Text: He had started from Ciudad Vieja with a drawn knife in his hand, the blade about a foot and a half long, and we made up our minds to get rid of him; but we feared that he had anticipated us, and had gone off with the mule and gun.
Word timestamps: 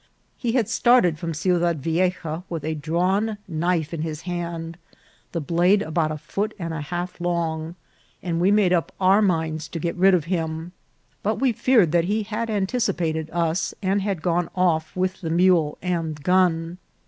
He 0.35 0.53
had 0.53 0.67
started 0.67 1.19
from 1.19 1.35
Ciudad 1.35 1.79
Vieja 1.79 2.41
with 2.49 2.63
a 2.65 2.73
drawn 2.73 3.37
knife 3.47 3.93
in 3.93 4.01
his 4.01 4.21
hand, 4.21 4.79
the 5.31 5.39
blade 5.39 5.83
about 5.83 6.11
a 6.11 6.17
foot 6.17 6.55
and 6.57 6.73
a 6.73 6.81
half 6.81 7.21
long, 7.21 7.75
and 8.23 8.41
we 8.41 8.49
made 8.49 8.73
up 8.73 8.91
our 8.99 9.21
minds 9.21 9.67
to 9.67 9.79
get 9.79 9.95
rid 9.95 10.15
of 10.15 10.25
him; 10.25 10.71
but 11.21 11.35
we 11.35 11.51
feared 11.51 11.91
that 11.91 12.05
he 12.05 12.23
had 12.23 12.49
anticipated 12.49 13.29
us, 13.31 13.75
and 13.83 14.01
had 14.01 14.23
gone 14.23 14.49
off 14.55 14.95
with 14.95 15.21
the 15.21 15.29
mule 15.29 15.77
and 15.83 16.23
gun. 16.23 16.79